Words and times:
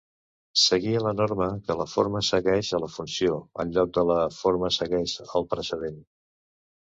Seguia 0.59 1.01
la 1.07 1.11
norma 1.17 1.49
que 1.67 1.75
la 1.81 1.85
"forma 1.91 2.21
segueix 2.29 2.71
a 2.77 2.79
la 2.85 2.89
funció", 2.93 3.37
en 3.65 3.73
lloc 3.75 3.93
de 3.99 4.05
la 4.13 4.17
"forma 4.39 4.71
segueix 4.81 5.15
el 5.41 5.45
precedent". 5.55 6.01